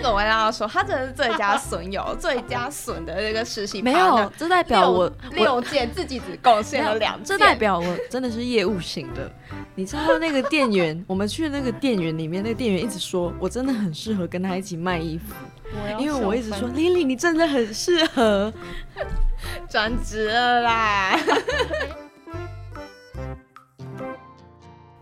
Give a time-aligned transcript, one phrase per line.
[0.00, 3.80] 个我要说，他真的是最佳损友，最佳损的那个实习。
[3.82, 9.30] 没有，这代表我六件自己只贡献了两件，这代表我真的是业务型的。
[9.74, 15.34] 你知道那个店员，我们去那个店员里面，那个店员一直说我真的很适合跟他一起卖衣服，
[15.98, 18.52] 因为我一直说 Lily 你真的很适合，
[19.68, 21.18] 转职了啦。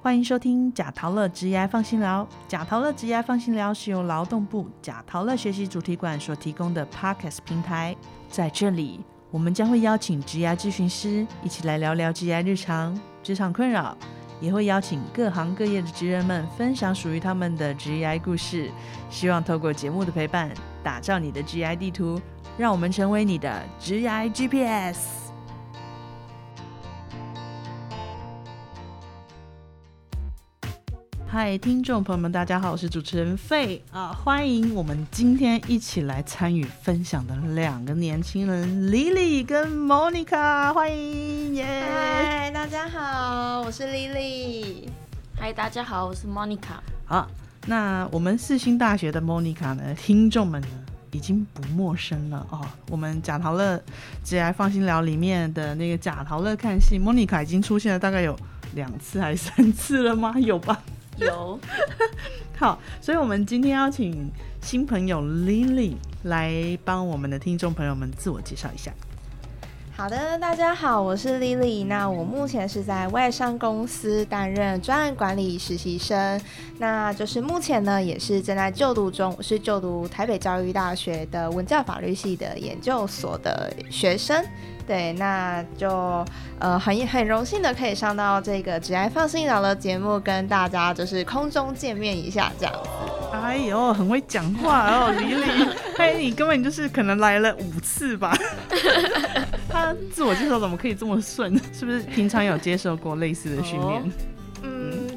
[0.00, 2.26] 欢迎收听贾陶乐职业放心聊。
[2.46, 7.96] 贾陶乐职业放心聊是由劳动部贾陶乐学习主题馆所提供的 Podcast 平台。
[8.30, 9.00] 在这里，
[9.32, 13.96] 我们将会邀请职业咨询师一起来聊聊职业日常、职场困扰，
[14.40, 18.70] 也会邀请各行各业的职人们分享属于他们的职业故事。
[19.10, 20.48] 希望透过节目的陪伴，
[20.80, 22.20] 打造你的职业地图，
[22.56, 25.27] 让我们成为你的职业 GPS。
[31.30, 41.84] 嗨，听众朋友们，大家好，我是主持人费啊，欢迎我们今天一起来参与分享的两个年轻人，Lily 跟 Monica，欢迎耶！
[41.86, 44.88] 嗨，大家好，我是 Lily。
[45.38, 46.80] 嗨，大家好，我是 Monica。
[47.04, 47.28] 好，
[47.66, 50.68] 那我们四星大学的 Monica 呢，听众们呢
[51.10, 52.66] 已经不陌生了哦。
[52.88, 53.78] 我们贾陶乐
[54.22, 58.34] 节来放心聊里面的那个贾陶乐看戏，Monica 已经出现了大概有
[58.74, 60.32] 两次还是三次了吗？
[60.40, 60.82] 有吧？
[61.18, 61.58] 有，
[62.56, 64.30] 好，所以我们今天邀请
[64.60, 68.92] 新朋友 Lily 来帮我们的听众朋友们自我介绍一下。
[69.96, 71.84] 好的，大家好，我是 Lily。
[71.86, 76.40] 那我目前是在外商公司担任专案管理实习生，
[76.78, 84.44] 那就是目前呢也是正在就读中，我是就读台北教育大学的文教法律系的研究所的学生。
[84.88, 86.24] 对，那就
[86.58, 92.88] 呃很很荣幸的可以上到这个只爱放心聊的节目，跟大家就是空中见面一下这样子。
[93.30, 98.34] 哎呦，很会讲话哦， 李李，嘿，你根本就是可能来了五次吧？
[99.68, 101.54] 他自我介绍怎么可以这么顺？
[101.74, 104.02] 是不是平常有接受过类似的训练？
[104.62, 105.07] 其实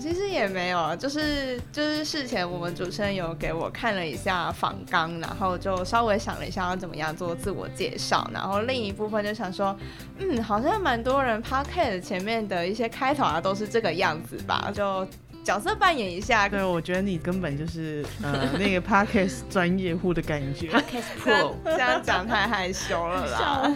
[0.42, 9.76] 也没有，就是就是事前我们主持人有给我看了一下访纲，然后就稍微想了一下要怎么样做自我介绍，然后另一部分就想说，
[10.18, 15.08] 嗯，好像蛮多人 p o c a s t 前面的一些开头啊都是这个样子吧，就。
[15.44, 23.72] 角色扮演一下，对，我觉得你根本就是呃 那个 podcast 专业户的感觉，podcast pro， 这样讲太害羞了啦。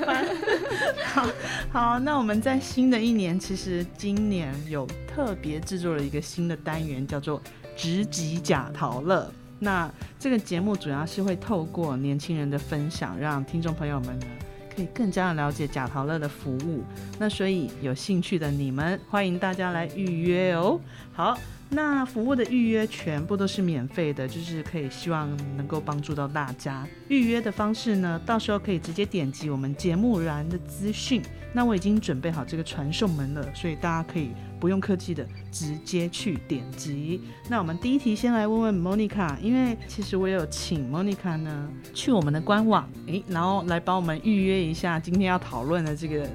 [1.11, 1.27] 好，
[1.71, 7.41] 好，那我们在新的一年，其实今年有特别制作了一个新的单元，叫做
[7.75, 9.31] “直击假陶乐”。
[9.57, 9.89] 那
[10.19, 14.27] 这个节目主要是会透过年轻人的分享，让听众朋友们呢
[14.75, 16.83] 可以更加的了解假陶乐的服务。
[17.17, 20.79] 那所以有兴趣的你们，欢迎大家来预约哦。
[21.11, 21.35] 好。
[21.69, 26.87] 那服务的预约全部都是免费的，就是可以希望能够帮助到大家。
[27.07, 31.21] 预约的方式呢，到时候可以直接点击我们节目栏的资讯。
[31.55, 37.21] 那我已经准备好这个传送门了，所以大家可以不用客气的直接去点击。
[37.49, 46.29] 那我们第一题先来问问 Monica，因为其实我有请 Monica 呢去我们的官网，诶，然后来帮我们预约一下今天要讨论的这个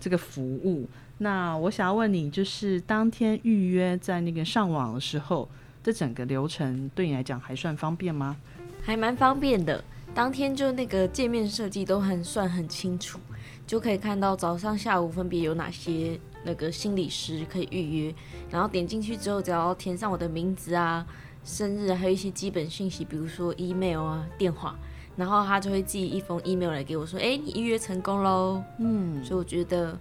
[0.00, 0.88] 这个服务。
[1.18, 5.48] 那我想要问你，就是当天预约在那个上网的时候，
[5.80, 8.36] 这整个流程对你来讲还算方便吗？
[8.82, 9.82] 还蛮方便的，
[10.16, 13.20] 当天就那个界面设计都很算很清楚，
[13.66, 18.14] 就可以看到早上、下午分别有哪些那个心理师可以预约，
[18.50, 21.06] 然后点进去之后，只要填上我的名字啊、
[21.44, 24.74] 生日，还有一些基本信息，比如说 email 啊、电话，
[25.16, 29.98] 然后他就会寄一封 email 来给我说：“哎，你预约成功喽。”嗯，所以我觉得。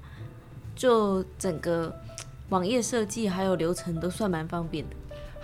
[0.78, 1.96] 就整个
[2.50, 4.96] 网页设计还有流程都算蛮方便的。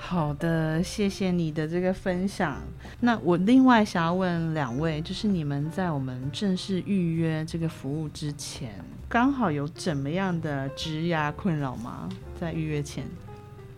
[0.03, 2.57] 好的，谢谢你的这个分享。
[2.99, 8.73] 那我另外想要问两位，就是你们在我们正式预约这个服务之前，
[9.07, 12.09] 刚好有怎么样的职涯困扰吗？
[12.37, 13.05] 在预约前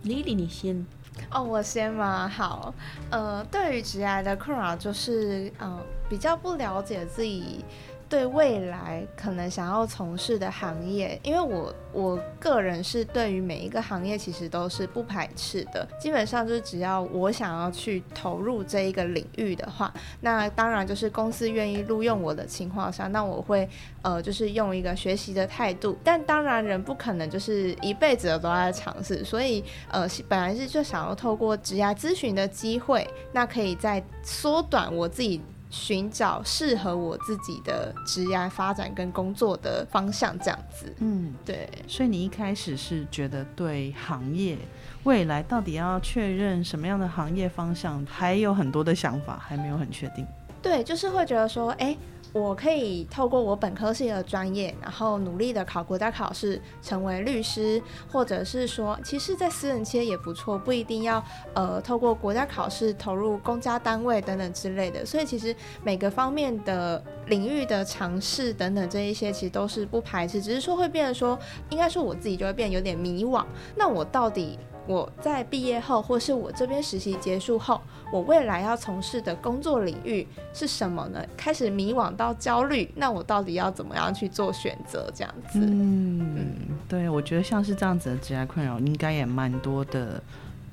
[0.06, 0.84] ，Lily 你先。
[1.30, 2.28] 哦，我先吗？
[2.28, 2.74] 好，
[3.12, 5.78] 呃，对于职涯的困扰，就是嗯，
[6.10, 7.64] 比较不了解自己。
[8.14, 23.68] 对未来可能想要从事的行业，因为我我个人是对于每一个行业其实都是不排斥的，基本上就是只要我想要去投入这一个领域的话，那当然就是公司愿意录用我的情况下，那我会
[24.04, 35.42] 呃就是用一个学习的态度，但当然人不可能就是一辈子都在尝试，所以呃本来是就想要透过职涯咨询的机会，那可以再缩短我自己。
[35.74, 40.94] 寻找适合我自己的职业发展跟工作的方向，这样子。
[41.00, 44.56] 嗯，对，所以你一开始是觉得对行业
[45.04, 50.24] 未来到底要确认什么样的行业方向，还有很多的想法，还没有很确定。
[50.62, 51.98] 对，就是会觉得说，哎。
[52.34, 57.80] 我可以透过我本科系的专业，然后努力的考国家考试，成为律师，
[58.12, 65.06] 或者是说，其实，在私人企业也不错，不一定要呃透过国家考试投入公家单位等等之类的。
[65.06, 71.38] 所以，其实每个方面的领域的尝试等等这一些，其实都是不排斥，只是说会变得说，
[71.70, 73.46] 应该说我自己就会变有点迷惘。
[73.76, 74.58] 那我到底？
[74.86, 77.80] 我在毕业后，或是我这边实习结束后，
[78.12, 81.24] 我未来要从事的工作领域是什么呢？
[81.38, 85.10] 开始迷惘到焦虑，那我到底要怎么样去做选择？
[85.16, 85.60] 这样子。
[85.62, 86.58] 嗯，
[86.90, 90.22] 对，我觉得像是这样子的职业困扰，应该也蛮多的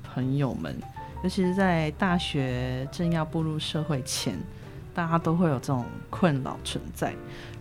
[0.03, 0.75] 朋友们，
[1.23, 4.37] 尤其是在大学正要步入社会前，
[4.93, 7.13] 大家都会有这种困扰存在。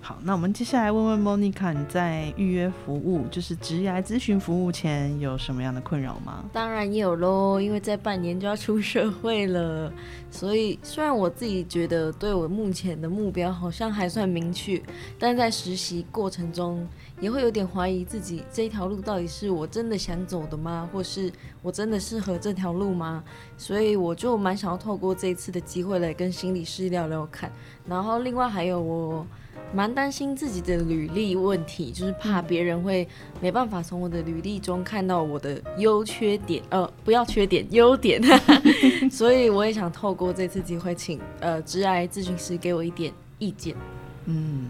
[0.02, 6.43] 好，那我们接下来问问 Monica，你在预约服务，就是职业咨询服务前有什么样的困扰吗？
[6.55, 9.93] 当然有喽，因为在半年就要出社会了，
[10.31, 14.82] 所以虽然我自己觉得对我目前的目标好像还算明确，
[15.19, 16.85] 但在实习过程中
[17.20, 20.88] 也会有点怀疑自己这条路到底是我真的想走的吗？
[20.91, 21.31] 或是
[21.61, 23.23] 我真的适合这条路吗？
[23.58, 27.52] 所以我就蛮想要透过这一次的机会来跟心理师聊聊看，
[27.87, 29.26] 然后另外还有我。
[29.73, 33.06] 蛮担心自己的履历问题，就是怕别人会
[33.41, 38.20] 没办法从我的履历中看到我的优缺点，呃，不要缺点，优点。
[39.11, 43.76] 所以我也想透过这次机会，请呃，直癌咨询师给我一点意见。
[44.25, 44.67] 嗯，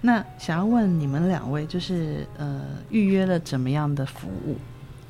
[0.00, 4.56] 那想要问你们两位，就是呃，预约了怎么样的服务？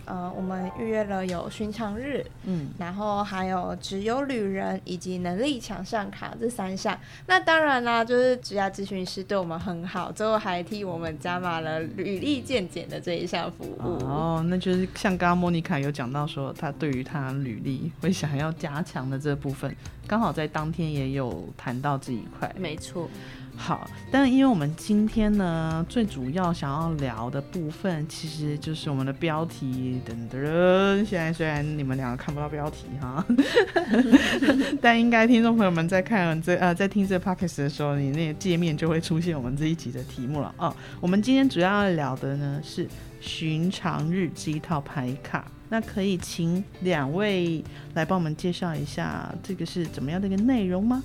[0.06, 6.98] 呃，我们预约了有寻常日，嗯，然后还有只有旅人以及能力强上卡这三项。
[7.26, 13.82] 那当然啦，就是职业咨询师对我们很好，最后还替我们加码了履历鉴检的这一项服务。
[14.04, 19.74] 哦，那就是像刚刚莫妮卡有讲到说，他对于他履历会想要加强的这部分，
[20.06, 22.50] 刚好在当天也有谈到这一块。
[22.56, 23.10] 没错。
[23.56, 31.04] 好，但因为我们今天呢，最主要想要聊的部分，其实就是我们的标题等等。
[31.04, 33.24] 现在虽然你们两个看不到标题哈，
[34.80, 40.74] 但应该听众朋友们在看这呃在听这 podcast 的时候，你那个界面就会出现我们这一集的题目了哦。
[41.00, 42.86] 我们今天主要要聊的呢是
[43.20, 47.64] 寻常日记套牌卡，那可以请两位
[47.94, 51.02] 来帮我们介绍一下这个是怎么样的一个内容吗？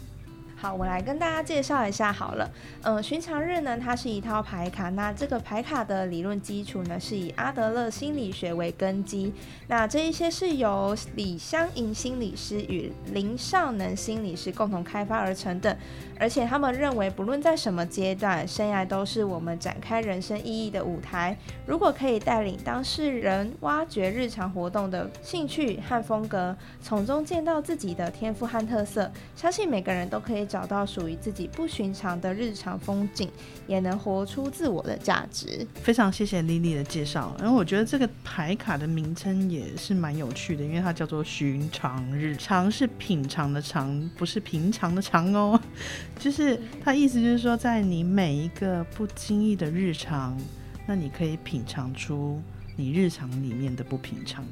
[0.62, 2.48] 好，我来跟大家介绍一下好了。
[2.84, 4.90] 嗯，寻常日呢，它是一套牌卡。
[4.90, 9.34] 那这个牌卡的理论基础呢，是以阿德勒心理学为根基。
[9.68, 15.76] 那这一些是由李香莹心理师与林尚能心理师共同开发而成的。
[16.20, 21.36] 而且他们认为，不论在什么阶段，生涯都是我们展开人生意义的舞台。
[21.66, 33.30] 如果可以带领当事人挖掘日常活动的兴趣和风格，从中见到自己的天赋和特色，相信每个人都可以找到属于自己不寻常的日常风景，
[33.68, 35.66] 也能活出自我的价值。
[35.76, 37.34] 非常谢谢 Lily 的介绍。
[37.40, 45.58] 然后我觉得这个牌卡的名称也是蛮有趣的，因为它叫做“寻常日”，常是品尝的尝，不是平常的常哦。
[46.20, 50.38] 就是它意思就是说，在你每一个不经意的日常，
[50.86, 52.42] 那你可以品尝出
[52.76, 54.44] 你日常里面的不平常。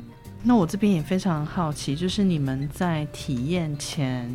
[0.42, 4.34] 那我这边也非常好奇，就是你们在体验前，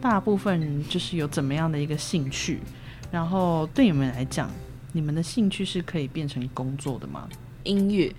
[0.00, 2.60] 大部分就是有怎么样的一个兴趣？
[3.10, 4.50] 然后对你们来讲，
[4.92, 7.28] 你们的兴趣是可以变成工作的吗？
[7.64, 8.14] 音乐，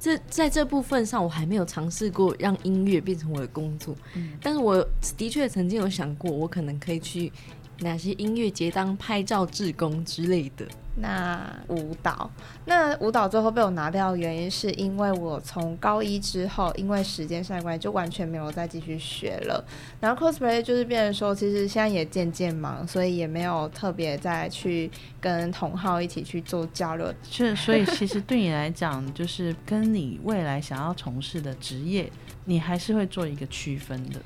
[0.00, 3.94] 这在这部分上，我还没有尝试过让音乐变成我的工作。
[4.14, 4.84] 嗯，但是我
[5.16, 7.32] 的确曾经有想过，我可能可以去。
[7.80, 10.66] 哪些音乐节当拍照志工之类的？
[10.94, 12.30] 那舞蹈，
[12.66, 19.64] 那舞蹈最后被我拿掉的原因，是因为我从高一之后，因为时间上的关系，就完全没有再继续学了。
[20.00, 27.10] 然后 cosplay 就是变成说，其实现在也渐渐忙，所以也没有特别再去跟同好一起去做交流。
[27.22, 32.12] 是，所以其实对你来讲，就是跟你未来想要从事的职业，
[32.44, 34.20] 你还是会做一个区分的。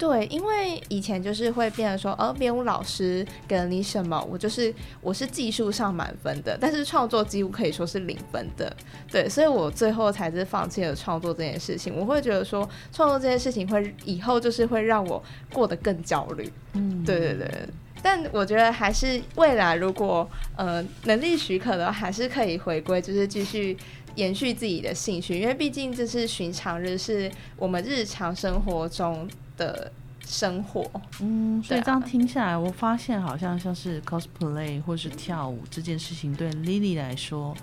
[0.00, 8.74] 对，因为以前就是会变成说，呃，编舞老师给了你什么，我就是我是技术上满分的，但是创作几乎可以说是零分的。
[9.12, 11.94] 对，所以我最后才是放弃了创作这件事情。
[11.94, 16.50] 我会觉得说，创作这件事情会以后就是会让我过得更焦虑。
[16.72, 17.68] 嗯，对对对。
[18.02, 20.26] 但我觉得还是未来如果
[20.56, 23.76] 呃能力许可的话，还是可以回归，就是继续
[24.14, 29.28] 延续自己的兴趣，因为毕竟这是寻常日，是我们日常生活中。
[29.60, 29.92] 的
[30.24, 30.90] 生活。
[31.20, 37.54] 嗯，所以这样听下来，我发现好像像是 cosplay 或是跳舞这件事情，对 Lily 来说，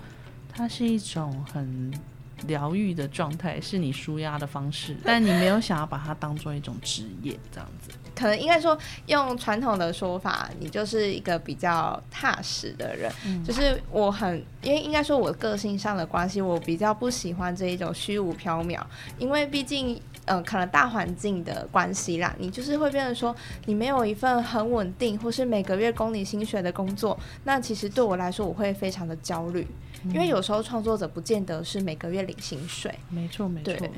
[0.52, 1.92] 它是一种很
[2.46, 7.90] 疗愈的状态，是你舒压的方式， 但你没有想要把它当做一种职业这样子。
[8.14, 8.76] 可能应该说，
[9.06, 13.12] 用传统的说法，你就是一个比较踏实的人。
[13.44, 18.80] 就是我很，因为应该说我个性上的关系，我比较不喜欢这一种虚无缥缈，
[19.18, 20.00] 因为毕竟。
[20.28, 29.66] 呃，可能大环境的关系啦，你就是会变成说，你没有一份很稳定，或是每个月供你薪水的工作，那其实对我来说，我会非常的焦虑，
[30.06, 32.94] 因为有时候创作者不见得是每个月领薪水。
[33.10, 33.88] 没错，没错。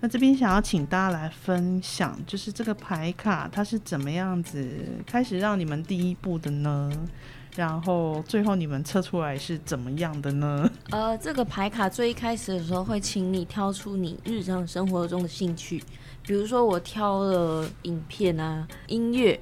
[0.00, 4.68] 那这边想要请大家来分享，就是这个牌卡它是怎么样子
[5.06, 6.90] 开始让你们第一步的呢？
[7.54, 10.68] 然后最后你们测出来是怎么样的呢？
[10.90, 15.82] 呃，这个牌卡最一开始的时候会请你挑出你日常生活中的兴趣，
[16.26, 19.38] 比如说我挑了影片啊、音乐，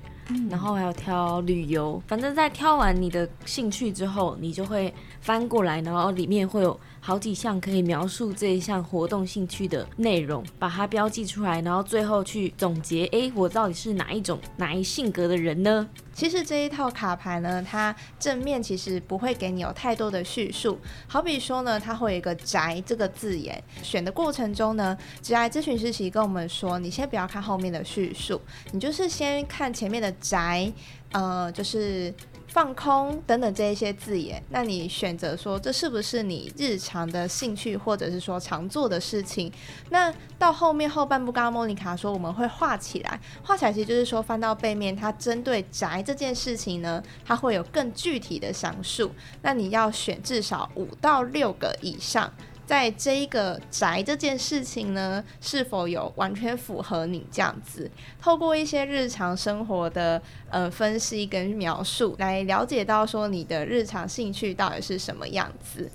[0.50, 2.02] 然后还有挑旅游。
[2.06, 15.88] 反正，在挑完你的兴趣之后，你就会翻过来，然后里面会有好几项可以描述这一项活动兴趣的内容，把它标记出来，然后最后去总结，诶，我到底是哪一种、哪一性格的人呢？
[16.12, 20.78] 其实这一套卡牌呢，它正面其实不会给你有太多的叙述。
[21.06, 28.38] 好比说呢，它会有一个“宅”这个字眼，选的过程中呢，职涯咨询师其实跟我们说，你先不要看后面的叙述，
[28.72, 30.70] 你就是先看前面的“宅”，
[31.12, 32.12] 呃，就是。
[32.50, 39.50] 放空等等这一些字眼，那你选择说这是不是你日常的兴趣，或者是说常做的事情？
[39.90, 49.12] 那到后面后半部，刚刚莫妮卡说我们会画起来，画起来其实就是说翻到背面，它针对宅这件事情呢，它会有更具体的详述。
[49.42, 52.32] 那你要选至少五到六个以上。
[52.70, 57.90] 在这一个宅这件事情呢，是否有完全符合你这样子？
[58.22, 65.90] 透过一些日常生活的呃分析跟描述，来了解到说你的日常兴趣到底是什么样子。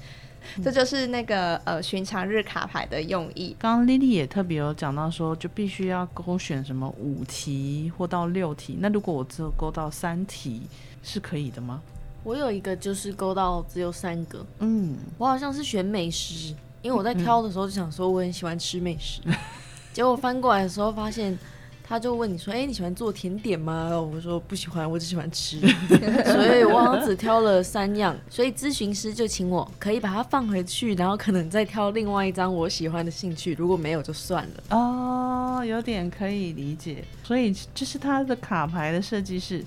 [0.61, 3.55] 这就是那个呃寻常日卡牌的用意。
[3.57, 8.77] 刚刚 Lily 也特别有讲到说，就必须要勾选什么五题或到六题。
[8.81, 10.63] 那如果我只有勾到三题，
[11.01, 11.81] 是可以的吗？
[12.25, 19.21] 我有一个就是勾到只有三个，嗯，我好像是选美食，因为我在挑的时候就想说我很喜欢吃美食，
[19.93, 21.37] 结果翻过来的时候发现，
[21.83, 25.59] 他就问你说：“哎、你喜欢做甜点吗？”我说不喜欢，我只喜欢吃，
[26.25, 34.75] 所以我好像只挑了三样，所以咨询师就请我可以把它放回去，然后可能再挑另外一张我喜欢的兴趣，如果没有就算了。
[34.75, 37.03] 哦，有点可以理解。
[37.23, 39.63] 所以这是他的卡牌的设计是，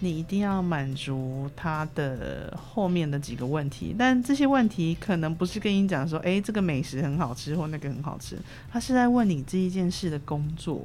[0.00, 8.36] 你一定要满足他的后面的几个问题，但这些问题可能不是跟你讲说，诶，这个美食很好吃或那个很好吃，
[8.72, 10.84] 他是在问你这一件事的工作，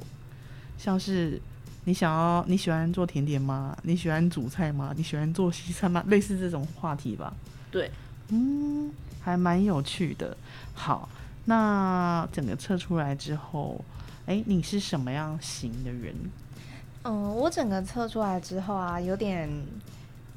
[0.78, 1.40] 像是。
[1.88, 3.78] 你想要你喜欢做甜点吗？
[3.84, 4.92] 你喜欢煮菜吗？
[4.96, 6.02] 你喜欢做西餐吗？
[6.08, 7.32] 类似这种话题吧。
[7.70, 7.88] 对，
[8.30, 10.36] 嗯，还蛮有趣的。
[10.74, 11.08] 好，
[11.44, 13.84] 那整个测出来之后，
[14.26, 16.12] 哎，你是什么样型的人？
[17.06, 19.48] 嗯，我整个测出来之后啊，有点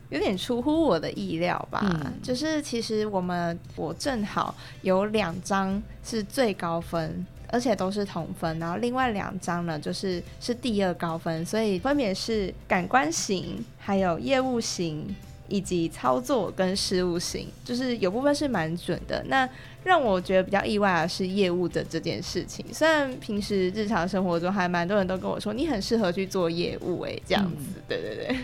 [0.10, 1.82] 有点出乎我的意料吧。
[1.84, 15.16] 嗯就是其实我们我正好有两张是最高分，而且都是同分，然后另外两张呢就是是第二高分，所以分别是感官型、还有业务型。
[15.50, 19.24] 以及操作跟失误型，就是有部分是蛮准的。
[19.28, 19.48] 那
[19.84, 22.66] 让我觉得比较意外的是业务的这件事情。
[22.72, 27.82] 虽然平时日常生活中还蛮多人都跟我说你很适合去做业务、欸，这样子。
[27.88, 28.38] 对对对。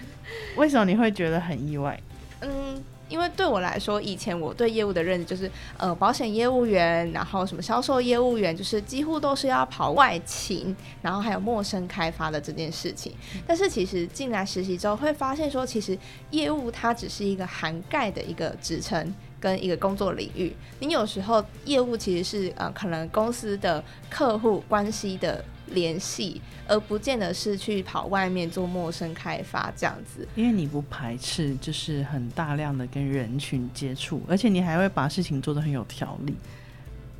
[0.55, 2.00] 为什么你会觉得很意外？
[2.41, 13.13] 嗯，因为对我来说，以前我对业务的认知就是，呃，保险业务员，然后什么销售业务员，就是几乎都是要跑外勤，然后还有陌生开发的这件事情。
[13.45, 15.97] 但是其实进来实习之后，会发现说，其实
[16.31, 19.13] 业务它只是一个涵盖的一个职称。
[19.38, 30.27] 跟一个工作领域，你有时候业务其实是呃，可能公司的客户关系的联系，而不见得是去跑外面做陌生开发这样子。
[30.36, 36.36] 因为你不排斥，就是很大量的跟人群接触，而且你还会把事情做得很有条理。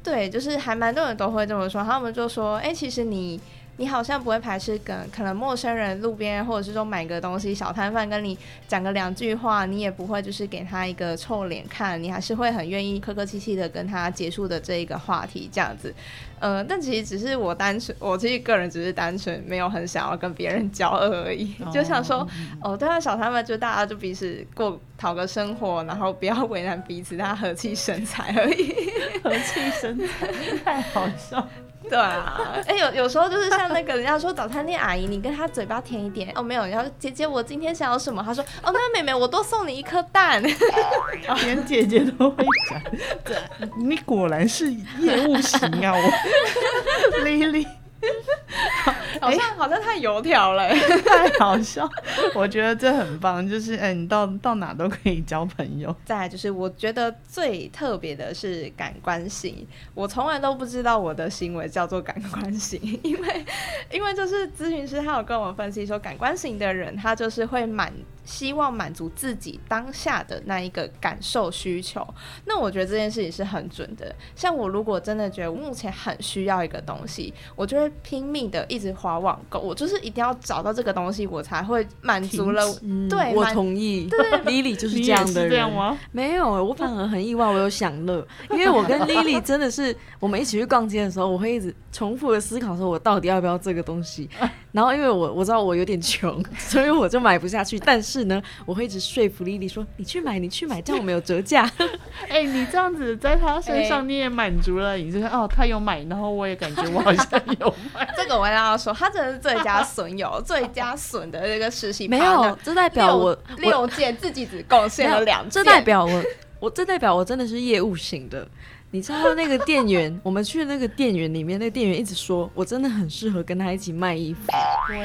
[0.04, 3.40] 对，就是还蛮多人都会这么说，他们就说，哎、其实你
[3.78, 15.94] 你好像不会排斥跟可能陌生人路边或者是说买个东西小摊贩跟你讲个两句话，你也不会就是给他一个臭脸看，你还是会很愿意客客气气的跟他结束的这一个话题这样子。
[16.40, 22.28] 呃，但其实只是我单纯，我其实个人只是单纯没有很想要跟别人交恶而已，就想说，
[22.62, 28.74] 哦，对啊，小摊贩就大家就彼此过讨个生活，然后不要为难彼此，大家和气生财而已。
[29.24, 30.28] 和气生财，
[30.64, 31.48] 太好笑。
[31.90, 36.32] 对啊，哎、有有时候就是像那个人家说早餐店阿姨，你跟她嘴巴甜一点。
[36.36, 38.24] 哦，没有，然后姐姐我今天想要什么？
[38.24, 40.42] 她说哦，那妹妹我多送你一颗蛋。
[41.44, 42.82] 连姐姐都会讲，
[43.24, 43.38] 对，
[43.78, 47.22] 你果然是业务型啊，我。
[47.24, 47.66] Lily
[49.22, 50.70] 好像好像太油条了。
[51.06, 51.90] 太好笑，
[52.34, 55.96] 我觉得这很棒，就是哎、你到到哪都可以交朋友。
[56.06, 63.46] 再来就是，我觉得最特别的是感官型，我从来都不知道我的行为叫做感官型，因为
[63.92, 67.92] 因为就是咨询师他有跟我分析说，感官型的人他就是会满
[68.26, 72.06] 希望满足自己当下的那一个感受需求。
[72.46, 74.14] 那我觉得这件事情是很准的。
[74.36, 82.66] 像我如果真的觉得目前很需要一个东西，我就会拼命的一直划网购，我就是一定要找到这个东西，我才会满足了。
[83.08, 84.10] 对满同意。
[84.46, 85.66] Lily 就是这样的人。
[85.66, 85.98] 吗？
[86.12, 94.30] 没有，我反而很意外，我有享乐， 因为我跟 Lily 真的是，我们一起去逛街的时候，我会一直重复的思考说，我到底要不要这个东西。
[94.76, 97.80] 然后因为我我知道我有点穷， 所以我就买不下去。
[97.80, 101.64] 但是呢，我会一直说服 Lily 说，你去买，你去买，这样我们有折价。
[102.28, 108.06] 哎、你这样子在他身上，你也满足了，你就是哦，他有买，然后我也感觉我好像有买。
[108.18, 116.24] 这个我要要说，他真的是最佳损友、最佳损的那个实习没有，这代表我我六件自己只贡献了两这件，代表我，
[116.60, 118.46] 我这代表我真的是业务型的。
[118.96, 124.50] 你知道那个店员，我们去那个店员里面，那个店员一直说我真的很适合跟他一起卖衣服，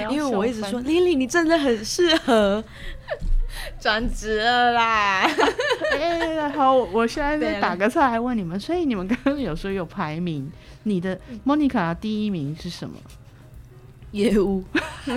[0.09, 2.63] 因为我一直说 Lily 你真的很适合。
[3.81, 5.29] 转职了啦。
[5.99, 10.49] 哎、好，我现在在打个岔来问你们，所以你们刚刚有说有排名，
[10.85, 12.97] 你的 Monica 第一名是什么？
[14.13, 14.63] 业务，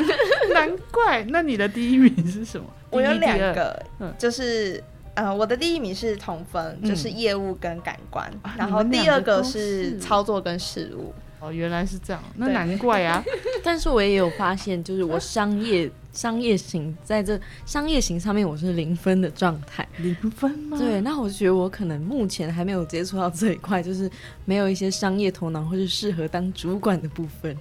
[0.52, 2.66] 难怪，那你的第一名是什么？
[2.90, 4.84] 我有两个嗯，就是。
[5.16, 11.14] 呃，我的第一名是同分，嗯就是业务跟感官，啊然后第二个是是操作跟事务。
[11.40, 13.22] 哦，原来是这样，那难怪啊。
[13.66, 19.86] 但是我也有发现，就是我商业商业型在这商业型上面我是零分的状态。
[19.98, 20.78] 零分吗？
[20.78, 24.10] 对，，那我觉得我可能目前还没有接触到这一块，就是
[24.46, 27.54] 没有一些商业头脑或是适合当主管的部分。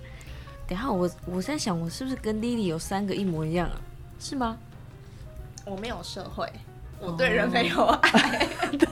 [0.68, 3.80] 等一下我我在想，我是不是跟 Lily 有三个一模一样啊？
[4.20, 4.56] 是吗？
[5.66, 6.48] 我没有社会，
[7.02, 8.48] 我对人没有爱。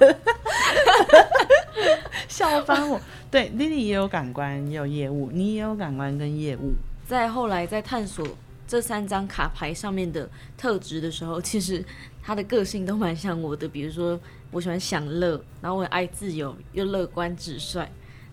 [2.27, 3.01] 笑翻我。
[3.31, 6.73] 对，Lily 也有感官，也有业务，你也有感官跟业务。
[7.07, 8.27] 在后来在探索
[8.67, 11.85] 这三张卡牌上面的特质的时候，其实
[12.21, 13.69] 他的个性都蛮像我的。
[13.69, 14.19] 比如说，
[14.51, 17.87] 我喜欢享乐，然后我爱自由，又乐观直率。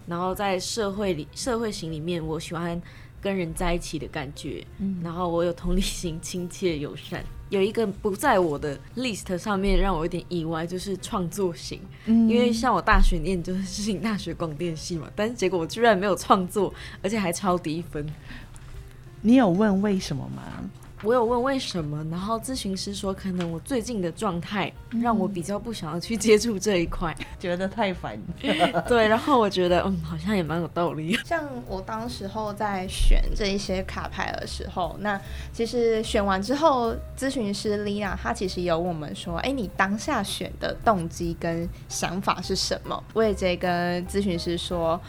[0.07, 2.81] 然后在社会里，社会型里面，我喜欢
[3.21, 4.65] 跟人在一起的感觉。
[5.03, 7.23] 然后我有同理心，亲切友善。
[7.49, 11.79] 有一个不在我的 list 上面，让我有点意外，就是创作型。
[12.05, 18.05] 嗯因为像我大学念就是世 新大学广电系嘛，但是结果我居然没有创作，而且还超低分。
[19.21, 20.69] 你有问为什么吗？
[21.03, 27.15] 我有问为什么，然后咨询师说，可能我最近的状态让我比较不想要去接触这一块。
[27.39, 28.19] 觉得太烦。
[28.87, 31.15] 对，然后我觉得，嗯，好像也蛮有道理。
[31.23, 35.21] 像我当时候在选这一些卡牌的时候，那
[35.53, 43.03] 其实选完之后，咨询师 Lina 她其实有问我们说，哎，你当下选的动机跟想法是什么？
[43.13, 44.99] 我也直接跟咨询师说。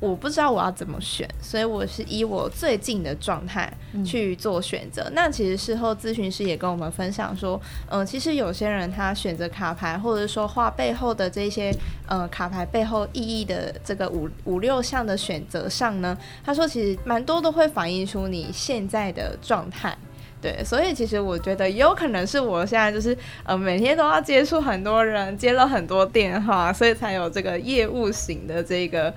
[0.00, 3.72] 我不知道我要怎么选，所以我是以我最近的状态
[4.06, 5.10] 去做选择。
[5.12, 11.74] 那其实事后咨询师也跟我们分享说，嗯、其实有些人他选择卡牌，或者说画背后的这些
[12.06, 19.96] 呃卡牌背后意义的这个五五六项的选择上呢，他说其实蛮多都会反映出你现在的状态。
[20.40, 29.12] 对，所以其实我觉得也有可能是我现在就是呃每天都要接触很多人，接了很多电话，所以才有这个业务型的这个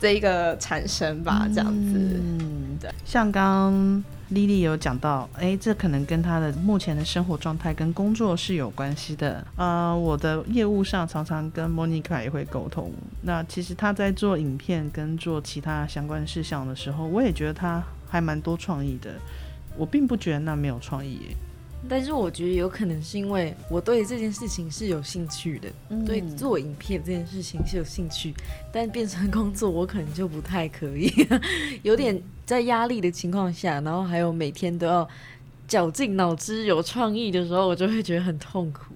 [0.00, 1.92] 这一个产生吧，这样子。
[1.94, 9.46] 嗯，对像刚刚 Lily 有讲到，哎，这可能跟她的目前的生活状态跟工作是有关系的。
[9.56, 12.90] 呃，我的业务上常常跟 Monica 也会沟通。
[13.22, 19.10] 那其实她在做影片跟做其他相关事项的时候，我也觉得她还蛮多创意的。
[19.76, 21.36] 我并不觉得那没有创意耶。
[21.88, 25.68] 但是我觉得有可能是因为我对这件事情是有兴趣的，
[26.06, 28.34] 对做影片这件事情是有兴趣，
[28.72, 31.10] 但变成工作我可能就不太可以，
[31.82, 35.08] 有点在压力的情况下，然后还有每天都要
[35.66, 38.94] 绞尽脑汁有创意的时候，我就会觉得很痛苦。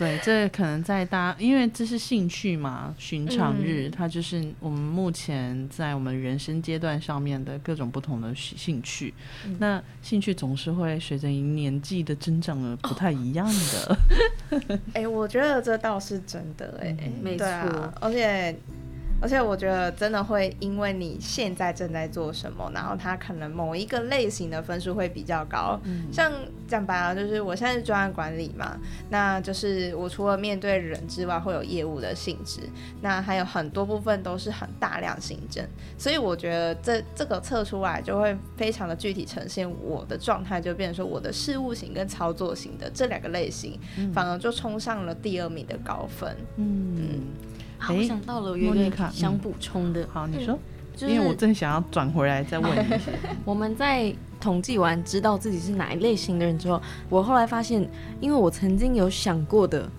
[0.00, 9.12] 对，这可能在大家，因为这是兴趣嘛，寻常日，嗯它就是我们目前在我们人生阶段上面的各种不同的兴兴趣。
[9.46, 14.78] 嗯那兴趣总是会随着你年纪的增长而不太一样的。
[14.94, 17.46] 哎、我觉得这倒是真的哎、没错，
[18.00, 18.56] 而且
[19.20, 25.78] 而且我觉得真的会因为你现在正在做什么，然后它可能某一个类型的分数会比较高。
[26.12, 26.32] 像
[26.66, 28.78] 讲白了，就是我现在是专案管理嘛，
[29.10, 32.60] 那就是我除了面对人之外，会有业务的性质，
[33.02, 35.64] 那还有很多部分都是很大量行政，
[35.98, 43.78] 所以我觉得这这个测出来就会非常的具体呈现我的状态，就变成说我的事务型跟操作型的这两个类型，
[44.14, 46.34] 反而就冲上了第二名的高分。
[46.56, 47.20] 嗯。
[47.80, 50.06] 好，我想到了，有一个想补充的。
[50.12, 50.56] 好，你说，
[51.00, 52.94] 因为我正想要转回来再问你。
[53.44, 57.88] 我们在统计完知道自己是哪一类型的人之后，我后来发现，
[58.20, 59.90] 因为我曾经有想过的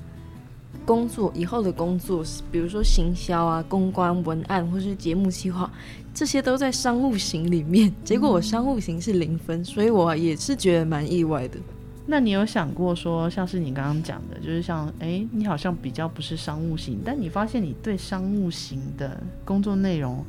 [0.86, 5.70] 工作，以后的工作，比如说行销啊、公关、文案或是节目计划，
[6.13, 7.91] 这些都在商务型里面。
[8.04, 11.58] 结果我商务型是零分，所以我也是觉得蛮意外的。
[12.05, 20.25] 那你有想过说，像是你刚刚讲的，就是像，哎，你好像比较不是商务型，但你发现你对商务型的工作内容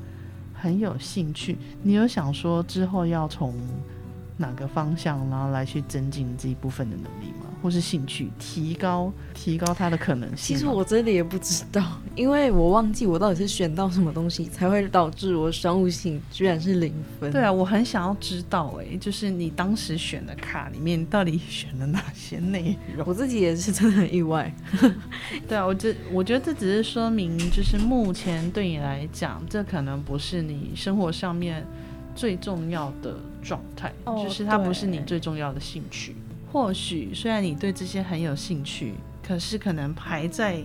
[0.52, 3.54] 很有兴趣，你有想说之后要从
[4.42, 7.46] 哪个方向，然后来去增进这一部分的能力吗？
[7.62, 10.57] 或是兴趣提高提高它的可能性。
[10.57, 11.81] 其实我真的也不知道，
[12.16, 17.31] 因为我忘记我到底是选到什么东西才会导致我商务性居然是零分。
[17.31, 23.07] 对啊，我很想要知道，哎，就是你当时选的卡里面到底选了哪些内容？
[23.07, 24.52] 我自己也是真的很意外。
[25.46, 31.64] 对啊，我这我觉得这只是说明，就是目前对你来讲，这可能不是你生活上面
[32.14, 36.14] 最重要的状态，就是它不是你最重要的兴趣。
[36.53, 38.94] 或许虽然你对这些很有兴趣，
[39.27, 40.61] 可是可能排在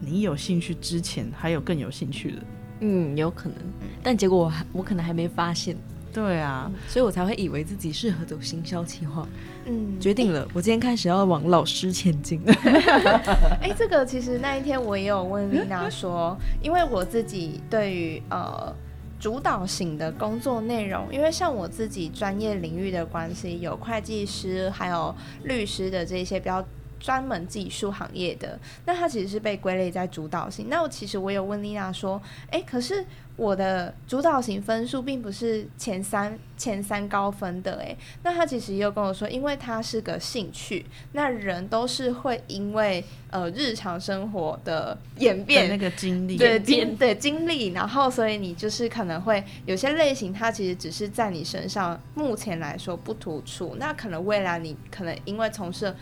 [0.00, 2.36] 你有兴趣之前，还有更有兴趣的。
[2.80, 3.56] 嗯，有可能。
[4.02, 5.74] 但结果我还我可能还没发现。
[6.12, 9.26] 对啊，所以我才会以为自己适合走行销企划。
[9.64, 12.40] 嗯，决定了，我今天开始要往老师前进。
[13.60, 18.72] 哎，这个其实那一天我也有问 丽娜说，因为我自己对于呃。
[19.18, 26.62] 主导型的工作内容，因为像我自己专业领域的关系，有会计师，还有律师的这些标
[27.04, 30.70] 专门技术行业的，那它其实是被归类在主导型。
[30.70, 32.18] 那我其实我有问丽娜说，
[32.50, 33.04] 诶，可是。
[33.36, 55.92] 我的主导型分数并不是前三前三高分的诶，那他其实又跟我说，因为他是个兴趣，那人都是会因为呃日常生活的演变那个经历，对经对经历，然后所以你就是可能会有些类型，它其实只是在你身上目前来说不突出，那可能未来你可能因为从事。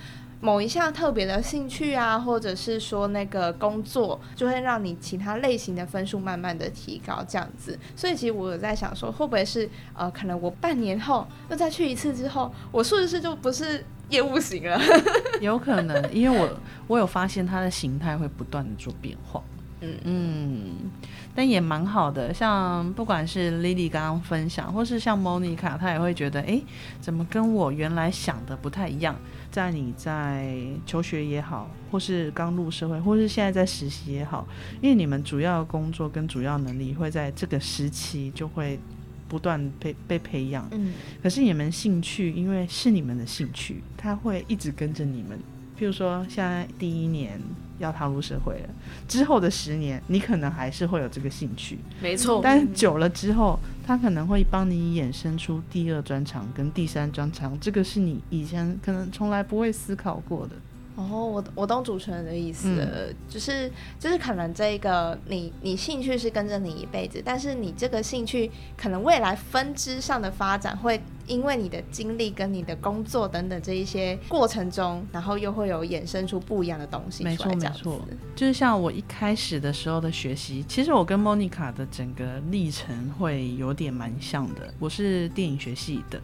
[0.42, 7.78] 某一项特别的兴趣啊，或者是说那个工作，就会让你其他类型的分数慢慢的提高，这样子。
[7.94, 14.80] 所以其实我有在想说，会不会是呃，可能我半年后又再去一次之后，我是不是就不是业务型了？
[15.40, 16.48] 有可能，因为我
[16.88, 19.40] 我有发现它的形态会不断的做变化。
[19.84, 20.90] 嗯嗯，
[21.34, 22.32] 但也蛮好的。
[22.32, 26.62] 像不管是 Lily 刚刚分享，或是像 Monica，她也会觉得，哎，
[27.00, 29.16] 怎么跟我原来想的不太一样？
[29.52, 34.48] 在你在求学也好，或是刚入社会，或是现在在实习也好，
[34.80, 38.80] 因为你们主要工作跟主要能力会在这个时期就会
[39.28, 40.66] 不断被被培养。
[40.72, 45.38] 嗯，可是你们兴趣，因为是你们的兴趣，它会一直跟着你们。
[45.78, 47.38] 譬如说，现在第一年
[47.78, 48.68] 要踏入社会了，
[49.06, 51.78] 之后的十年，你可能还是会有这个兴趣。
[52.00, 53.60] 没错，但久了之后。
[53.84, 60.56] 他可能会帮你衍生出第二专长跟第三专长，这个是你以前可能从来不会思考过的。
[60.94, 77.24] 哦，我我懂主持人的意思，就是就是可能这个你你兴趣是跟着你一辈子，但是你这个兴趣可能未来分支上的发展会因为你的经历跟你的工作等等这一些过程中，然后又会有衍生出不一样的东西。
[77.24, 77.98] 没错没错，
[78.36, 84.72] 就是像我一开始的时候的学习，其实我跟莫妮卡的整个历程会有点蛮像的。
[84.78, 86.20] 我是电影学系的，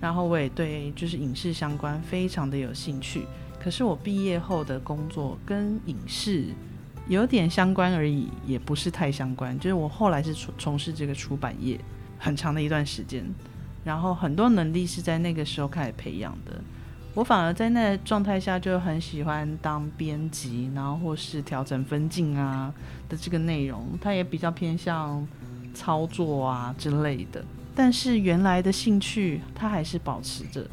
[0.00, 3.22] 然后我也对就是影视相关非常的有兴趣。
[3.60, 6.46] 可是我毕业后的工作跟影视
[7.08, 9.58] 有点相关而已，也不是太相关。
[9.58, 11.78] 就是我后来是从从事这个出版业
[12.18, 13.24] 很长的一段时间，
[13.84, 16.60] 然后很多能力是在那个时候开始培养的。
[17.14, 22.72] 我反而在那状态下就很喜欢当编辑，然后或是调整分镜啊
[23.08, 25.26] 的这个内容，它也比较偏向
[25.74, 27.44] 操作啊之类的。
[27.74, 30.64] 但是原来的兴趣它还是保持着。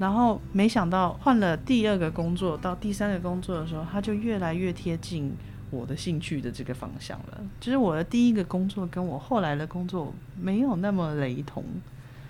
[0.00, 5.30] 然后没想到换了第二个工作，到第三个工作的时候，他就越来越贴近
[5.70, 7.40] 我的兴趣的这个方向了。
[7.60, 11.62] 就是我的第一个工作跟我后来的工作没有那么雷同。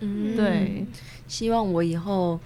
[0.01, 0.85] 嗯，对。
[1.29, 2.41] 希望我以后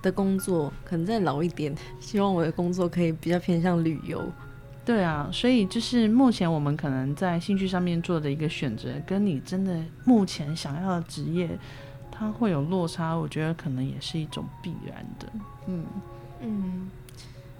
[0.00, 4.26] 的工作可能再老一点，希望我的工作可以比较偏向旅游。
[4.84, 11.58] 对啊，所以就是目前我们可能在兴趣上面做的一个选择，跟你真的目前想要的职业，
[12.16, 15.26] 它会有落差，我觉得可能也是一种必然的。
[15.66, 15.84] 嗯
[16.40, 16.90] 嗯，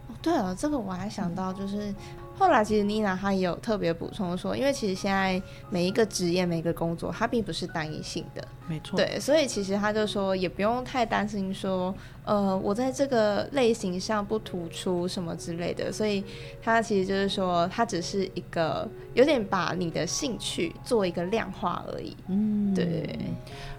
[0.08, 1.94] 哦，对了，这个我还想到就是。
[2.36, 5.40] 后来其实妮娜她也有特别补充说，因为其实现在
[5.70, 8.96] 每一个职业、每一个工作，它并不是单一性的，没错。
[8.96, 15.92] 对，所以其实她就说，也不用太担心说，呃，我在这个类型上不突出什么之类的。
[15.92, 16.24] 所以
[16.60, 22.16] 她其实就是说，她只是一个有点把你的兴趣做一个量化而已。
[22.26, 23.16] 嗯，对。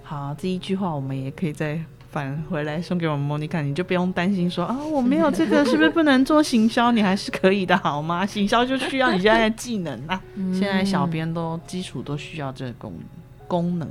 [0.06, 1.84] 好，这一句话我们也可以再。
[2.12, 6.89] 返回来送给我们莫妮卡，你就不用担心说啊，我没有这个是不是不能做行销？
[6.94, 8.26] 你还是可以的，好吗？
[8.26, 10.22] 行销就需要你现在的技能啊。
[10.54, 12.94] 现在小编都基础都需要这个功
[13.50, 13.89] 功能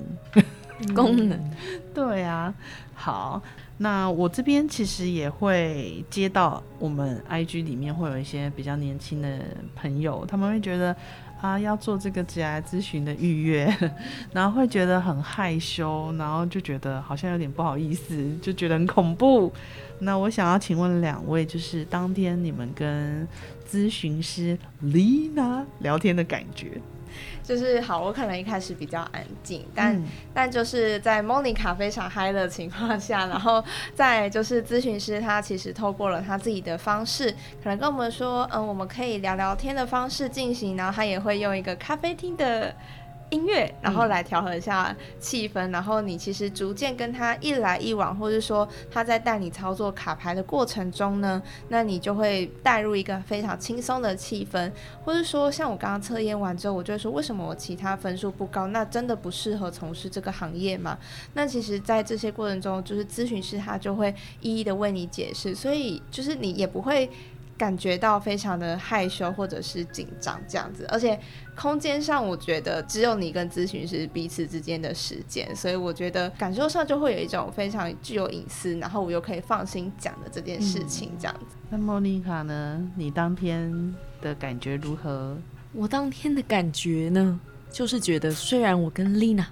[0.94, 1.38] 功能。
[1.92, 2.54] 对啊，
[2.94, 3.42] 好，
[3.76, 9.38] 那我这边其实也会接到我们 IG 里面会有一些比较年轻的
[9.76, 10.96] 朋友，他们会觉得。
[11.40, 13.76] 啊，要做这个职业咨询的预约，
[14.32, 19.52] 然后会觉得很害羞，然后就觉得好像有点不好意思，就觉得很恐怖。
[19.98, 23.26] 那我想要请问两位，就是当天你们跟
[23.70, 26.80] 咨询师 Lina 聊天的感觉。
[27.42, 33.62] 就是好，我可能一开始比较安静，但但就是在 Monica 非常嗨的情况下，然后
[33.94, 37.30] 在就是咨询师他其实透过了他自己的方式，
[37.62, 42.74] 可能跟我们说，嗯，我们可以聊聊天的方式进行，然后他也会用一个咖啡厅的。
[43.34, 54.70] 音乐，然后来调和一下气氛，然后你其实逐渐跟他一来一往，或者说他在带你操作卡牌的过程中呢，那你就会带入一个非常轻松的气氛，
[55.04, 58.68] 或者说像我刚刚测验完之后，我就说为什么我其他分数不高？
[58.68, 60.96] 那真的不适合从事这个行业吗？
[61.34, 67.10] 那其实，在这些过程中，就是咨询师他就会一一的为你解释，所以就是你也不会。
[67.56, 71.18] 感觉到非常的害羞或者是紧张这样子，而且
[71.56, 81.56] 空间上我觉得只有你跟咨询师彼此之间的时间，所以我觉得感受上就会有一种非常具有隐私，然后我又可以放心讲的这件事情这样子。
[81.70, 82.90] 那莫妮卡呢？
[82.96, 85.36] 你当天的感觉如何？
[85.72, 87.40] 我当天的感觉呢，
[87.70, 89.46] 就是觉得虽然我跟丽娜。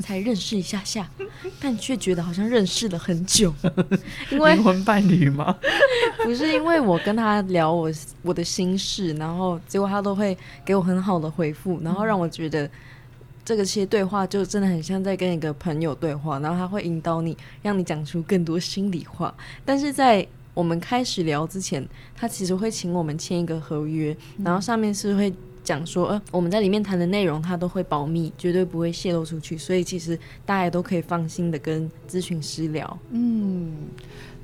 [0.00, 1.08] 才认识一下下，
[1.60, 3.52] 但却觉得好像认识了很久。
[4.30, 5.56] 因为灵魂伴侣吗？
[6.24, 7.90] 不是，因为我跟他聊我
[8.22, 12.68] 我的心事，然后结果他都会给我很好的回复，然后让我觉得
[13.44, 19.34] 这个些对话就真的很像在跟一个朋友对话，然后他会引导你，让你讲出更多心里话。
[19.64, 25.32] 但是在我们开始聊之前，他其实会请我们签一个合约，然后上面是会。
[25.66, 32.98] 讲说，呃，我们在里面谈的内容，他都会保密，绝对不会泄露出去，所以其实大家都可以放心的跟咨询师聊。
[33.10, 33.72] 嗯，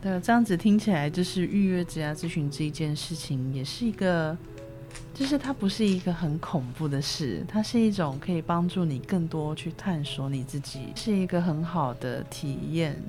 [0.02, 4.36] 对，这样子听起来就是预约职业咨询这一件事情，也是一个，
[5.14, 13.00] 就是它不是一个很恐怖的事，它是一种可以帮助你更多去探索你自己，是一个很好的体验。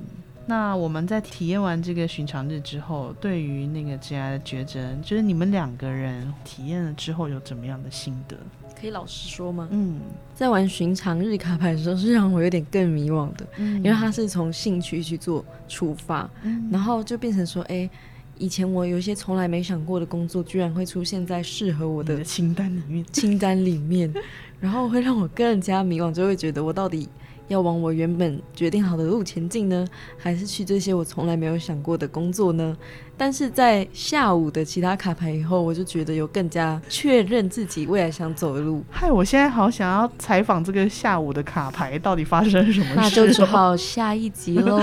[0.46, 8.36] 那我们在体验完这个寻常日之后，对于那个 G I 的抉择，就是你们两个人体验了之后有怎么样的心得？
[8.78, 9.70] 可以老实说吗？
[9.72, 10.02] 嗯，
[10.36, 16.30] 在玩寻常日卡牌的时候，是让我有点更迷惘的，因为它是从兴趣去做出发，
[16.70, 17.90] 然后就变成说，哎，
[18.38, 24.14] 以前我有一些从来没想过的工作，居然会出现在适合我的清单里面，清单里面，
[24.60, 27.08] 然后会让我更加迷惘，就会觉得我到底。
[27.48, 29.86] 要往我原本决定好的路前进呢，
[30.18, 32.76] 还是去这些我从来没有想过的工作呢？
[33.16, 38.84] 但是在下午的其他卡牌以后，我就觉得有更加确认自己未来想走的路。
[38.90, 44.82] 嗨，我现在好想要采访这个下午的卡牌到底发生什么事，那就只好下一集喽。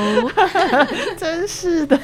[1.19, 1.99] 真是的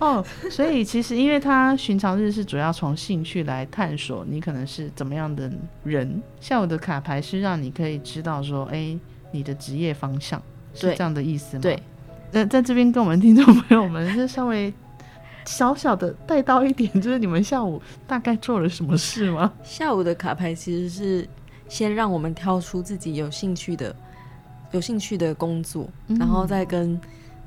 [0.00, 5.52] 哦，所以其实因为他寻常日是主要从兴趣来探索你可能是怎么样的
[5.84, 8.98] 人，下午的卡牌是让你可以知道说，哎。
[9.36, 10.40] 你的职业方向
[10.72, 11.62] 是这样的意思吗？
[11.62, 11.82] 对，
[12.32, 14.72] 那在这边跟我们听众朋友们，就稍微
[15.44, 19.52] 小小的带到一点， 就是你们下午大概做了什么事吗？
[19.62, 21.28] 下午的卡牌其实是
[21.68, 23.94] 先让我们挑出自己有兴趣的、
[24.72, 26.98] 有兴趣的工作，然后再跟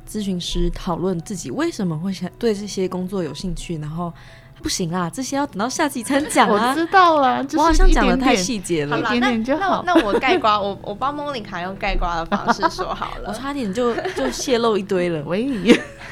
[0.07, 4.13] 咨询师讨论自己为什么会想对这些工作有兴趣，然后。
[4.61, 6.71] 不行啊，这些要等到下季才讲啊！
[6.71, 9.83] 我知道了，我好像讲的太细节了，一点点就好。
[9.85, 13.29] 那我盖瓜，我我帮莫妮卡用盖瓜的方式说好了。
[13.31, 15.47] 我差点就就泄露一堆了， 喂，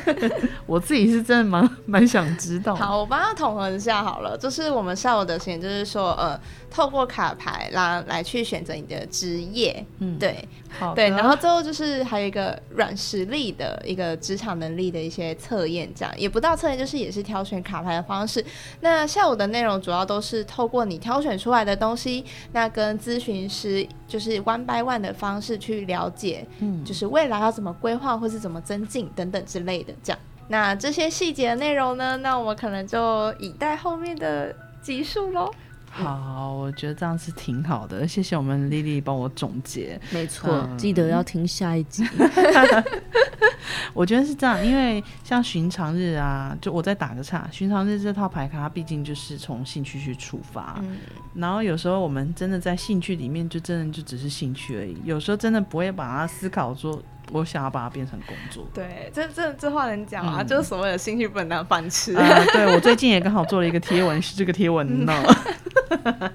[0.65, 2.75] 我自己是真的蛮蛮想知道。
[2.75, 4.37] 好，我帮他统合一下好了。
[4.37, 6.39] 就是我们下午的行程，就是说，呃，
[6.77, 11.09] 透过卡牌啦来去选择你的职业，嗯，对好，对。
[11.09, 18.45] 然后最后就是还有一个软实力的一个职场能力的一些测验，这样也不到测验，就是也是挑选卡牌的方式。
[18.81, 30.19] 那下午的内容主要都是透过你挑选出来的东西，那跟咨询师就是 one by one 的方式去了解，嗯，就是未来要怎么规划或是怎么增进等等之类的，这样。
[30.47, 32.17] 那这些细节的内容呢？
[32.17, 35.51] 那我们可能就以待后面的集数喽。
[36.03, 38.07] 好，我觉得这样是挺好的。
[38.07, 39.99] 谢谢我们丽丽帮我总结。
[40.11, 42.05] 没错，嗯记得要听下一集。
[43.93, 50.97] 我觉得是这样，因为像寻常日啊，就我再打个岔，寻常日这套牌卡，它毕竟就是从兴趣去出发，嗯，
[51.33, 58.65] 然后有时候我们真的在兴趣里面，就真的就只是兴趣而已，有时候真的不会把它思考说，我想要把它变成工作。
[58.73, 62.15] 对，这这这话能讲啊，嗯就是所谓的兴趣不能当饭吃。
[62.15, 65.13] 啊、对我最近也刚好做了一个贴文，是这个贴文呢。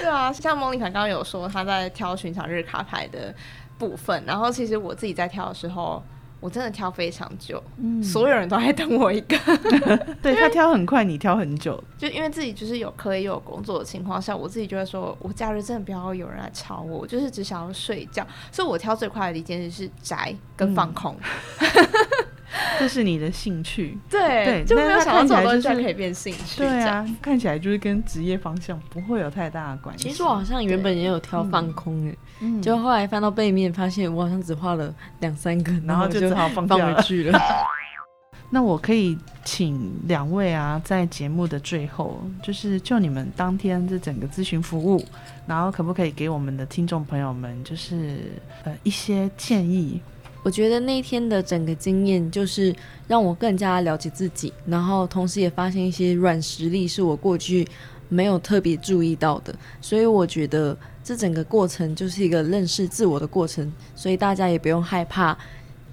[0.00, 3.34] 对啊，像莫妮卡刚刚有说她在挑寻常日卡牌的
[3.78, 6.02] 部分，然后其实我自己在挑的时候，
[6.38, 9.36] 我真的挑非常久，嗯，所有人都在等我一个。
[10.22, 11.82] 对他挑很快，你挑很久。
[11.98, 18.26] 就因为自己就是有课业又有工作的情况下，我自己就会说，我假日真的不要有人来吵我，我就是只想要睡觉。
[18.50, 21.14] 所以我挑最快的一件事是宅跟放空。
[22.78, 23.96] 这是你的兴趣。
[24.08, 26.58] 对对就没有想到这种看起来就是东西可以变兴趣。
[26.58, 30.08] 对，啊，看起来就是跟职业方向不会有太大的关系。
[30.08, 37.02] 其实我好像原本也有挑放空诶，嗯就后来翻到背面，发现我好像只画了两三个，然后就只好放放回。
[37.02, 37.38] 去了。
[38.52, 45.04] 那我可以请两位啊，在节目的最后，就是就你们当天这整个咨询服务，
[45.46, 48.32] 然后可不可以给我们的听众朋友们，就是
[48.64, 50.00] 呃一些建议？
[50.42, 52.74] 我觉得那天的整个经验就是
[53.06, 57.66] 让我更加了解自己，然后同时也发现一些软实力是我过去
[58.08, 65.36] 没有特别注意到的，所以我觉得这整个过程就是一个认识自我的过程，所以大家也不用害怕，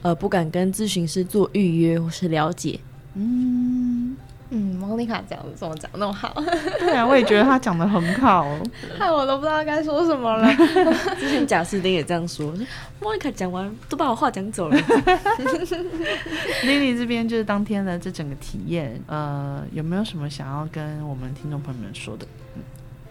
[0.01, 2.79] 呃，不敢跟咨询师做预约或是了解。
[3.15, 4.15] 嗯，
[4.49, 6.33] 嗯，莫妮卡讲的怎么讲那么好，
[6.79, 8.47] 对啊，我也觉得他讲的很好。
[8.97, 10.47] 害我都不知道该说什么了。
[11.19, 12.53] 之前贾斯汀也这样说，
[13.01, 14.77] 莫妮卡讲完都把我话讲走了。
[16.63, 22.25] Lily 这边就是当天的这整个体验，呃，有没有什么想要跟我们听众朋友们说的？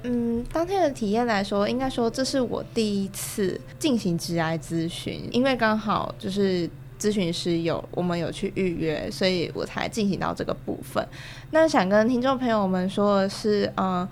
[0.05, 11.07] 嗯，当天的体验来说，应该说这是我第一次进行职癌咨询，因为刚好就是咨询师有我们有去预约，所以我才进行到这个部分。
[11.51, 14.07] 那想跟听众朋友们说的是，嗯、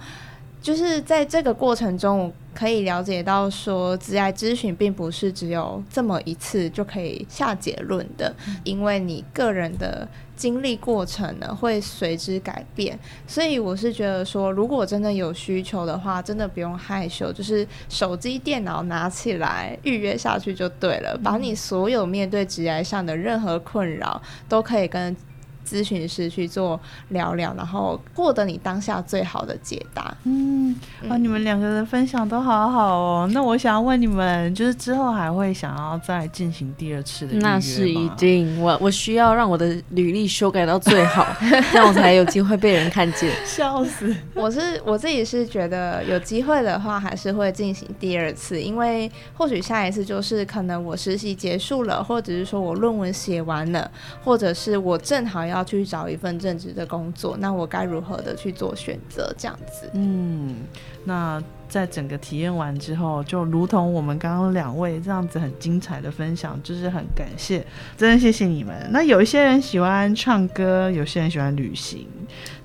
[0.63, 12.99] 就是在这个过程中，我可以了解到说，职业咨询并不是只有这么一次就可以下结论的，因为你个人的经历过程呢会随之改变。
[13.27, 25.17] 所以我是觉得说，如果真的有需求的话，真的不用害羞，就是手机、电脑拿起来预约下去就对了，把你所有面对职业上的任何困扰都可以跟。
[25.65, 30.15] 咨询师去做聊聊，然后获得你当下最好的解答。
[30.25, 30.75] 嗯，
[31.09, 33.31] 啊，你们两个人分享都好好哦。
[33.33, 41.27] 那我想要问你们，就是之后还会想要再进行第二次的那是一定，我我需要让我的履历修改到最好，
[41.73, 43.31] 这样我才有机会被人看见。
[43.45, 44.15] 笑死。
[44.35, 53.91] 我是我自己是觉得有机会的话，还是会进行第二次，因为或许下一次就是可能我实习结束了，或者是说我论文写完了，
[54.25, 59.33] 或者是我正好要要去找一份正职的工作，那我该如何的去做选择？
[59.39, 59.89] 这样子。
[59.95, 60.57] 嗯，
[61.05, 67.65] 那在整个体验完之后，就如同我们刚刚两位这样子很精彩的分享，就是很感谢，
[67.97, 68.89] 真的谢谢你们。
[68.91, 72.07] 那有一些人喜欢唱歌，有些人喜欢旅行，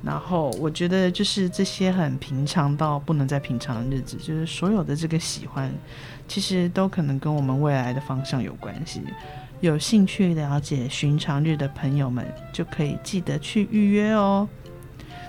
[0.04, 5.72] 然后我觉得就是这些很平常到不能再平常的日子，就是所有的这个喜欢，
[6.28, 9.02] 其实都可能跟我们未来的方向有关系。
[9.62, 14.48] 有兴趣了解寻常日的朋友们，就可以记得去预约哦。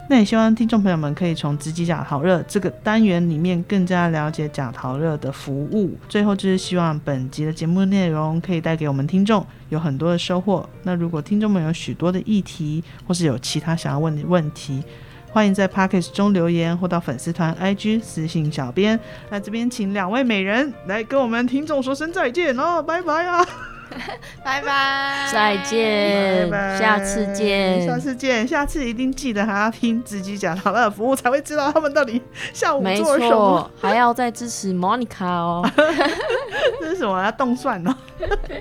[0.08, 5.96] 那也希望听众朋友们可以从直击假陶热这个单元里面更加了解假陶热的服务。
[6.08, 10.68] 最后就是希望本集的节目内容可以带给我们听众有很多的收获。
[10.82, 14.82] 那如果听众们有许多的议题，或是有其他想要问的问题，
[15.30, 18.98] 欢迎在 p o c k e t 中留言，或到粉丝团 IG 私信小编。
[19.30, 23.46] 那这边请两位美人来跟我们听众说声再见哦，拜拜啊！
[24.44, 32.20] 拜拜，再见，拜拜下次见，下次见，下次一定记得还要听直击假陶乐的服务，才会知道他们到底
[32.52, 35.68] 下午没做了什么错。，还要再支持 Monica 哦。
[36.80, 37.22] 这是什么？
[37.22, 37.94] 要动算哦。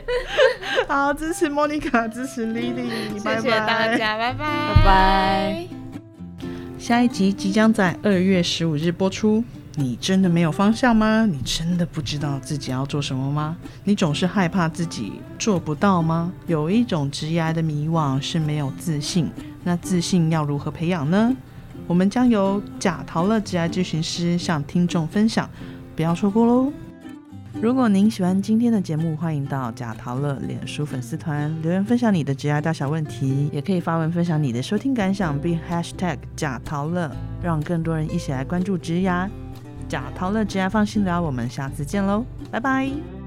[0.88, 3.42] 好，支持 Monica，支持 Lily，拜拜。
[3.42, 4.46] 谢谢大家，拜拜，
[4.76, 5.68] 拜拜。
[6.78, 9.44] 下一集即将在二月十五日播出。
[9.80, 11.26] 你真的没有方向吗？
[11.26, 13.56] 你真的不知道自己要做什么吗？
[13.86, 16.30] 你总是害怕自己做不到吗？
[16.48, 19.32] 有一种职业的迷惘是没有自信，
[19.64, 21.34] 那自信要如何培养呢？
[21.88, 25.50] 我们将由贾陶乐职业咨询师向听众分享，
[25.96, 26.74] 不要错过喽！
[27.62, 37.10] 如果您喜欢今天的节目，欢迎到贾陶乐脸书粉丝团留言分享你的职涯大小问题，也可以发文分享你的收听感想，并 hashtag 贾陶乐，
[37.42, 39.28] 让更多人一起来关注职涯。
[39.90, 43.19] 假陶乐职涯放心聊，我们下次见喽，拜拜。